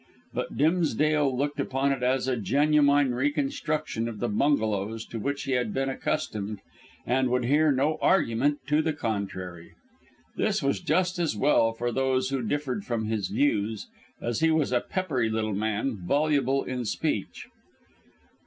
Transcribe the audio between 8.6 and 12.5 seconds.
to the contrary. This was just as well for those who